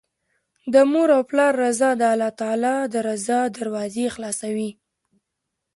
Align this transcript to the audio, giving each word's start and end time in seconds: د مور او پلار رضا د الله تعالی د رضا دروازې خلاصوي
د 0.73 0.75
مور 0.91 1.09
او 1.17 1.21
پلار 1.29 1.53
رضا 1.63 1.89
د 2.01 2.03
الله 2.13 2.31
تعالی 2.41 2.75
د 2.93 2.95
رضا 3.09 3.39
دروازې 3.57 4.05
خلاصوي 4.15 4.71